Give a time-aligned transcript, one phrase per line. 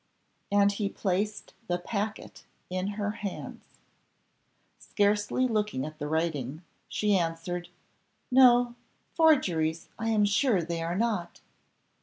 [0.51, 3.63] And he placed the packet in her hands.
[4.79, 7.69] Scarcely looking at the writing, she answered,
[8.31, 8.73] "No,
[9.13, 11.41] forgeries I am sure they are not."